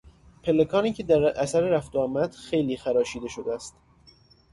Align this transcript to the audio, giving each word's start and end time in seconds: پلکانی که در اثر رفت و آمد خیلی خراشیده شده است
پلکانی 0.43 0.93
که 0.93 1.03
در 1.03 1.25
اثر 1.39 1.61
رفت 1.61 1.95
و 1.95 1.99
آمد 1.99 2.31
خیلی 2.33 2.77
خراشیده 2.77 3.27
شده 3.27 3.53
است 3.53 3.75